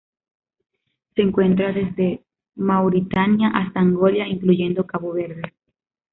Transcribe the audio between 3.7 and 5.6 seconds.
Angola, incluyendo Cabo Verde.